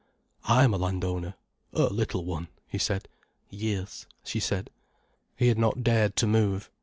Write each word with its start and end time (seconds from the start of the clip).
"I 0.45 0.63
am 0.63 0.73
a 0.73 0.77
landowner—a 0.79 1.93
little 1.93 2.25
one," 2.25 2.47
he 2.67 2.79
said. 2.79 3.07
"Yes," 3.51 4.07
she 4.23 4.39
said. 4.39 4.71
He 5.35 5.47
had 5.47 5.59
not 5.59 5.83
dared 5.83 6.15
to 6.15 6.25
move. 6.25 6.71